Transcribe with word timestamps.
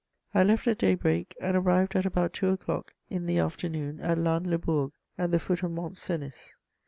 I 0.33 0.41
left 0.43 0.65
at 0.65 0.79
day 0.79 0.95
break 0.95 1.35
and 1.39 1.55
arrived 1.55 1.95
at 1.95 2.07
about 2.07 2.33
two 2.33 2.49
o'clock 2.49 2.95
in 3.11 3.27
the 3.27 3.37
afternoon 3.37 3.99
at 3.99 4.17
Lans 4.17 4.47
le 4.47 4.57
Bourg, 4.57 4.93
at 5.15 5.29
the 5.29 5.37
foot 5.37 5.61
of 5.61 5.69
Mont 5.69 5.95
Cenis. 5.95 6.55